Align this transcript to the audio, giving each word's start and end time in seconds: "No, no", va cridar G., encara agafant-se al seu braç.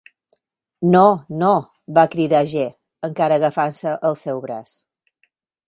"No, 0.95 1.03
no", 1.41 1.49
va 1.99 2.07
cridar 2.15 2.41
G., 2.55 2.65
encara 3.11 3.39
agafant-se 3.43 3.95
al 4.13 4.21
seu 4.25 4.45
braç. 4.49 4.77